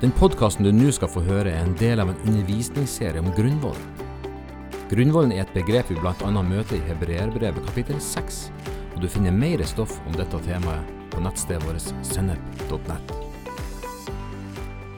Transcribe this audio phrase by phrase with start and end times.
[0.00, 4.06] Den podkasten du nå skal få høre, er en del av en undervisningsserie om grunnvollen.
[4.88, 6.30] Grunnvollen er et begrep vi bl.a.
[6.40, 8.38] møter i Hebreerbrevet kapittel 6,
[8.94, 13.12] og du finner mer stoff om dette temaet på nettstedet vårt sennep.nett.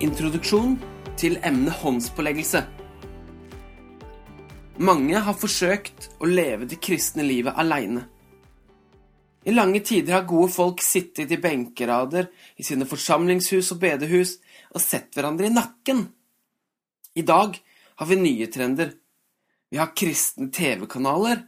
[0.06, 0.78] Introduksjon
[1.18, 2.62] til emnet håndspåleggelse.
[4.86, 8.06] Mange har forsøkt å leve det kristne livet aleine.
[9.44, 14.36] I lange tider har gode folk sittet i benkerader i sine forsamlingshus og bedehus
[14.70, 16.04] og sett hverandre i nakken.
[17.18, 17.58] I dag
[17.98, 18.92] har vi nye trender.
[19.70, 21.42] Vi har kristne TV-kanaler,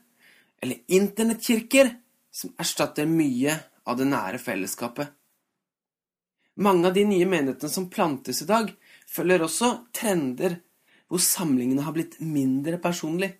[0.62, 1.92] eller internettkirker,
[2.34, 3.54] som erstatter mye
[3.86, 5.12] av det nære fellesskapet.
[6.64, 8.70] Mange av de nye menighetene som plantes i dag,
[9.06, 10.58] følger også trender
[11.10, 13.34] hvor samlingene har blitt mindre personlig.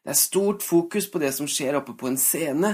[0.00, 2.72] Det er stort fokus på det som skjer oppe på en scene,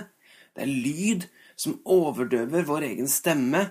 [0.57, 3.69] det er lyd som overdøver vår egen stemme,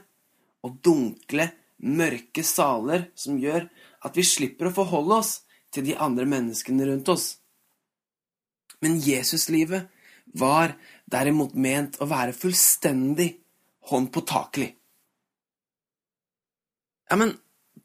[0.66, 1.52] og dunkle,
[1.86, 3.68] mørke saler som gjør
[4.06, 5.34] at vi slipper å forholde oss
[5.74, 7.26] til de andre menneskene rundt oss.
[8.82, 9.90] Men Jesuslivet
[10.34, 10.76] var
[11.12, 13.36] derimot ment å være fullstendig
[13.92, 14.72] håndpåtakelig.
[17.10, 17.36] Ja, men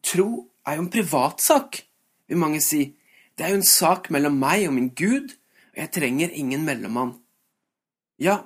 [0.04, 1.82] tro er jo en privatsak,
[2.30, 2.94] vil mange si.
[3.36, 5.34] Det er jo en sak mellom meg og min Gud,
[5.74, 7.18] og jeg trenger ingen mellommann.
[8.20, 8.42] Ja,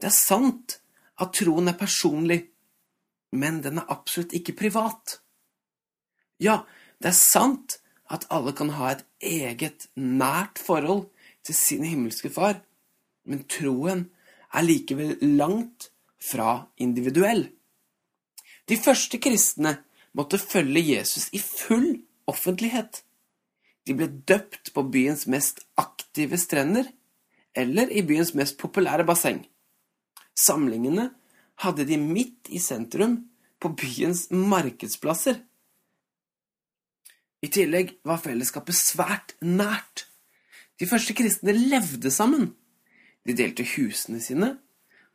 [0.00, 0.78] det er sant
[1.20, 2.40] at troen er personlig,
[3.34, 5.18] men den er absolutt ikke privat.
[6.42, 6.62] Ja,
[7.02, 7.78] det er sant
[8.10, 11.06] at alle kan ha et eget, nært forhold
[11.44, 12.60] til sin himmelske far,
[13.24, 14.08] men troen
[14.54, 15.90] er likevel langt
[16.22, 17.48] fra individuell.
[18.68, 19.76] De første kristne
[20.16, 23.02] måtte følge Jesus i full offentlighet.
[23.84, 26.88] De ble døpt på byens mest aktive strender
[27.54, 29.44] eller i byens mest populære basseng.
[30.34, 31.10] Samlingene
[31.62, 33.22] hadde de midt i sentrum,
[33.58, 35.38] på byens markedsplasser.
[37.40, 40.04] I tillegg var fellesskapet svært nært.
[40.76, 42.50] De første kristne levde sammen.
[43.24, 44.50] De delte husene sine,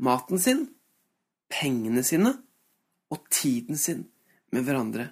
[0.01, 0.63] maten sin,
[1.49, 2.33] pengene sine
[3.13, 4.07] og tiden sin
[4.53, 5.11] med hverandre.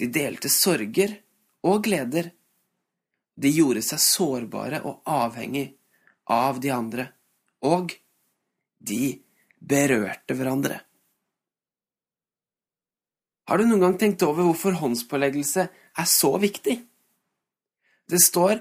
[0.00, 1.18] De delte sorger
[1.66, 2.30] og gleder.
[3.36, 5.66] De gjorde seg sårbare og avhengig
[6.30, 7.10] av de andre,
[7.60, 7.92] og
[8.80, 9.20] de
[9.60, 10.80] berørte hverandre.
[13.50, 16.76] Har du noen gang tenkt over hvorfor håndspåleggelse er så viktig?
[18.10, 18.60] Det står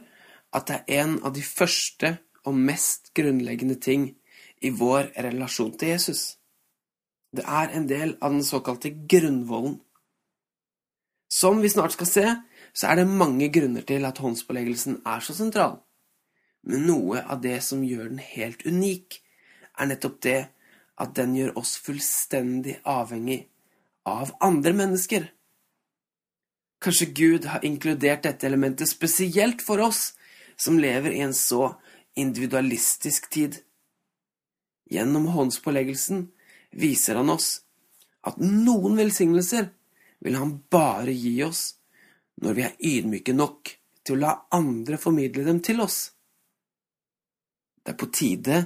[0.53, 2.15] at det er en av de første
[2.49, 4.09] og mest grunnleggende ting
[4.65, 6.23] i vår relasjon til Jesus.
[7.29, 9.77] Det er en del av den såkalte grunnvollen.
[11.29, 12.25] Som vi snart skal se,
[12.73, 15.77] så er det mange grunner til at håndspåleggelsen er så sentral.
[16.65, 19.21] Men noe av det som gjør den helt unik,
[19.79, 20.39] er nettopp det
[20.99, 23.45] at den gjør oss fullstendig avhengig
[24.09, 25.29] av andre mennesker.
[26.83, 30.13] Kanskje Gud har inkludert dette elementet spesielt for oss
[30.59, 31.73] som lever i en så
[32.19, 33.59] individualistisk tid.
[34.89, 36.27] Gjennom håndspåleggelsen
[36.71, 37.61] viser han oss
[38.27, 39.69] at noen velsignelser
[40.19, 41.75] vil han bare gi oss
[42.43, 43.71] når vi er ydmyke nok
[44.03, 45.99] til å la andre formidle dem til oss.
[47.83, 48.59] Det er på tide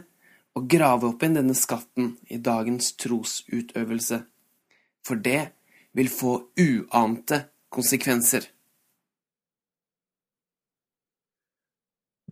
[0.53, 4.19] å grave opp igjen denne skatten i dagens trosutøvelse,
[5.05, 5.53] for det
[5.97, 7.39] vil få uante
[7.73, 8.45] konsekvenser.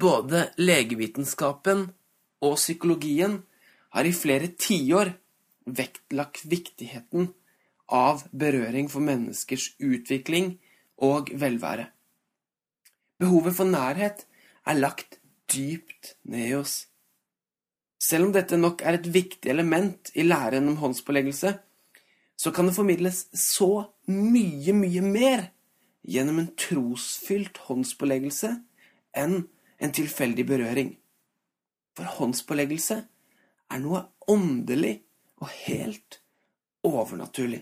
[0.01, 1.85] Både legevitenskapen
[2.41, 3.41] og psykologien
[3.93, 5.11] har i flere tiår
[5.69, 7.29] vektlagt viktigheten
[7.91, 10.55] av berøring for menneskers utvikling
[11.01, 11.89] og velvære.
[13.21, 14.25] Behovet for nærhet
[14.65, 15.19] er lagt
[15.51, 16.90] dypt ned i oss.
[18.01, 21.53] Selv om dette nok er et viktig element i læren om håndspåleggelse,
[22.41, 25.43] så kan det formidles så mye, mye mer
[26.01, 28.55] gjennom en trosfylt håndspåleggelse
[29.21, 29.43] enn
[29.77, 30.95] en tilfeldig berøring.
[31.93, 32.97] For håndspåleggelse
[33.71, 34.95] er noe åndelig
[35.41, 36.21] og helt
[36.87, 37.61] overnaturlig.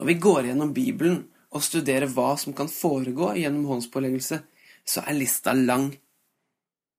[0.00, 1.18] Når vi går gjennom Bibelen
[1.52, 4.38] og studerer hva som kan foregå gjennom håndspåleggelse,
[4.86, 5.92] så er lista lang.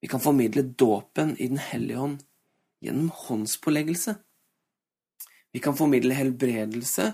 [0.01, 2.23] Vi kan formidle dåpen i Den hellige ånd
[2.81, 4.15] gjennom håndspåleggelse.
[5.51, 7.11] Vi kan formidle helbredelse,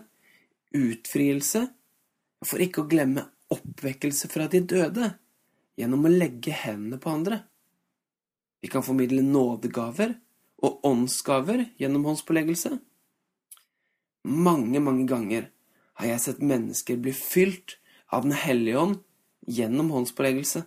[0.71, 1.65] utfrielse,
[2.45, 5.09] for ikke å glemme oppvekkelse fra de døde,
[5.77, 7.41] gjennom å legge hendene på andre.
[8.61, 10.15] Vi kan formidle nådegaver
[10.63, 12.77] og åndsgaver gjennom håndspåleggelse.
[14.27, 15.51] Mange, mange ganger
[15.99, 17.77] har jeg sett mennesker bli fylt
[18.13, 18.97] av Den hellige ånd
[19.47, 20.63] gjennom håndspåleggelse.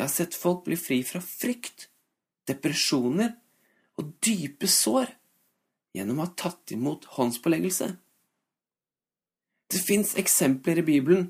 [0.00, 1.90] Jeg har sett folk bli fri fra frykt,
[2.48, 3.34] depresjoner
[4.00, 5.10] og dype sår
[5.92, 7.90] gjennom å ha tatt imot håndspåleggelse.
[9.68, 11.28] Det fins eksempler i Bibelen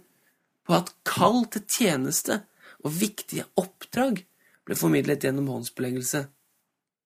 [0.63, 2.45] på at kall til tjeneste
[2.87, 4.23] og viktige oppdrag
[4.63, 6.23] ble formidlet gjennom håndspåleggelse.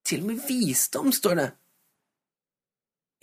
[0.04, 1.50] Til og med visdom, står det.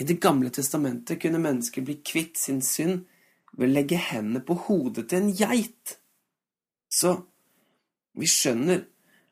[0.02, 3.06] I Det gamle testamentet kunne mennesker bli kvitt sin synd
[3.54, 6.00] ved å legge hendene på hodet til en geit.
[6.90, 7.20] Så
[8.18, 8.84] vi skjønner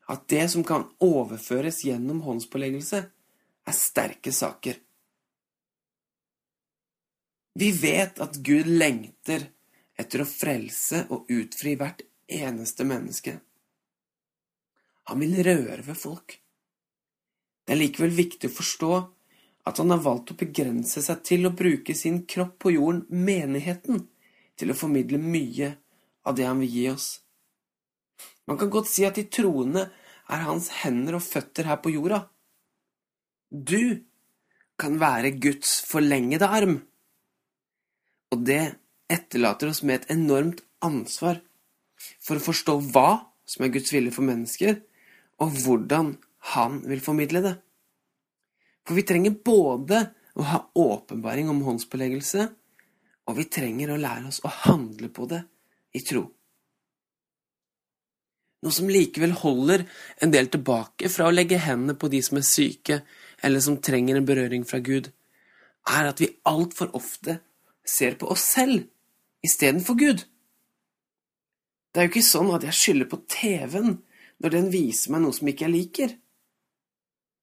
[0.09, 3.01] at det som kan overføres gjennom håndspåleggelse,
[3.69, 4.79] er sterke saker.
[7.59, 9.43] Vi vet at Gud lengter
[9.99, 13.35] etter å frelse og utfri hvert eneste menneske.
[15.09, 16.37] Han vil røre ved folk.
[17.65, 18.93] Det er likevel viktig å forstå
[19.69, 24.07] at han har valgt å begrense seg til å bruke sin kropp på jorden, menigheten,
[24.57, 25.75] til å formidle mye
[26.25, 27.09] av det han vil gi oss.
[28.49, 29.85] Man kan godt si at de troende
[30.29, 32.23] er hans hender og føtter her på jorda.
[33.49, 34.01] Du
[34.79, 36.79] kan være Guds forlengede arm.
[38.33, 38.63] Og det
[39.09, 41.41] etterlater oss med et enormt ansvar
[42.21, 43.09] for å forstå hva
[43.49, 44.77] som er Guds vilje for mennesker,
[45.41, 46.13] og hvordan
[46.53, 47.55] han vil formidle det.
[48.85, 50.03] For vi trenger både
[50.39, 52.45] å ha åpenbaring om håndspåleggelse,
[53.29, 55.41] og vi trenger å lære oss å handle på det
[55.97, 56.27] i tro.
[58.59, 59.85] Noe som likevel holder
[60.23, 63.01] en del tilbake fra å legge hendene på de som er syke,
[63.43, 65.07] eller som trenger en berøring fra Gud,
[65.87, 67.39] er at vi altfor ofte
[67.87, 68.83] ser på oss selv
[69.45, 70.25] istedenfor Gud.
[71.89, 73.95] Det er jo ikke sånn at jeg skylder på TV-en
[74.43, 76.11] når den viser meg noe som ikke jeg liker.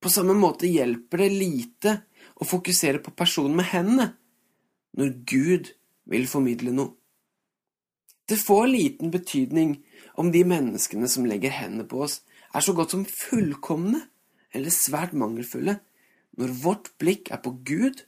[0.01, 1.97] På samme måte hjelper det lite
[2.37, 4.11] å fokusere på personen med hendene
[4.97, 5.73] når Gud
[6.13, 6.93] vil formidle noe.
[8.27, 9.77] Det får liten betydning
[10.19, 12.21] om de menneskene som legger hendene på oss,
[12.55, 14.03] er så godt som fullkomne
[14.55, 15.79] eller svært mangelfulle,
[16.37, 18.03] når vårt blikk er på Gud,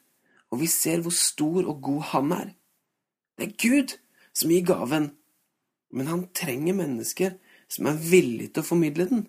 [0.50, 2.50] og vi ser hvor stor og god Han er.
[3.38, 3.94] Det er Gud
[4.35, 5.11] som gir gaven,
[5.93, 7.37] men han trenger mennesker
[7.69, 9.26] som er villige til å formidle den.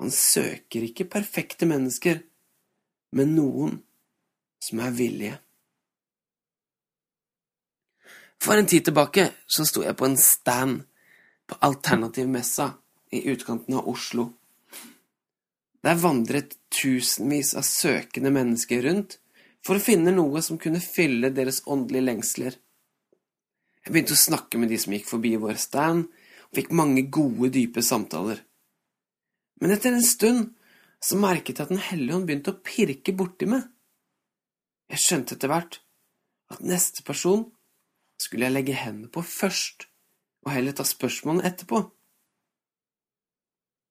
[0.00, 2.22] Han søker ikke perfekte mennesker,
[3.12, 3.80] men noen
[4.62, 5.36] som er villige.
[8.42, 10.80] For en tid tilbake så sto jeg på en stand
[11.46, 12.72] på Alternativmessa
[13.14, 14.32] i utkanten av Oslo.
[15.82, 19.20] Der vandret tusenvis av søkende mennesker rundt
[19.62, 22.58] for å finne noe som kunne fylle deres åndelige lengsler.
[23.82, 26.10] Jeg begynte å snakke med de som gikk forbi vår stand,
[26.50, 28.42] og fikk mange gode, dype samtaler.
[29.62, 30.50] Men etter en stund
[31.02, 33.70] så merket jeg at Den hellige ånd begynte å pirke borti meg.
[34.90, 35.82] Jeg skjønte etter hvert
[36.50, 37.46] at neste person
[38.22, 39.88] skulle jeg legge hendene på først,
[40.46, 41.82] og heller ta spørsmålene etterpå.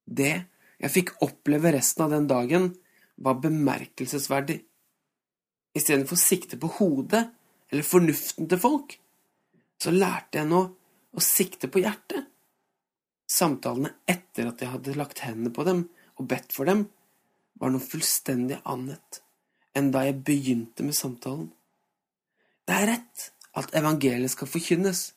[0.07, 0.33] Det
[0.81, 2.72] jeg fikk oppleve resten av den dagen,
[3.22, 4.57] var bemerkelsesverdig.
[5.78, 7.22] Istedenfor sikte på hodet
[7.72, 8.95] eller fornuften til folk,
[9.81, 10.62] så lærte jeg nå
[11.12, 12.25] å sikte på hjertet.
[13.31, 15.86] Samtalene etter at jeg hadde lagt hendene på dem
[16.18, 16.88] og bedt for dem,
[17.62, 19.22] var noe fullstendig annet
[19.78, 21.48] enn da jeg begynte med samtalen.
[22.68, 25.12] Det er rett at evangeliet skal forkynnes,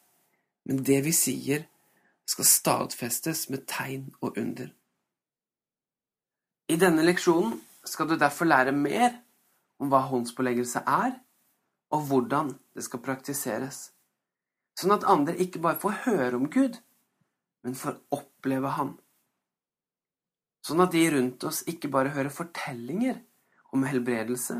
[0.64, 1.66] men det vi sier,
[2.26, 4.70] skal stadfestes med tegn og under.
[6.72, 9.18] I denne leksjonen skal du derfor lære mer
[9.82, 11.18] om hva håndspåleggelse er,
[11.92, 13.90] og hvordan det skal praktiseres,
[14.78, 16.80] sånn at andre ikke bare får høre om Gud,
[17.64, 18.94] men får oppleve Han.
[20.64, 23.20] Sånn at de rundt oss ikke bare hører fortellinger
[23.76, 24.56] om helbredelse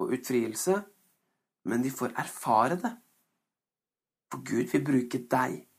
[0.00, 0.76] og utfrielse,
[1.68, 2.92] men de får erfare det.
[4.30, 5.69] For Gud vil bruke deg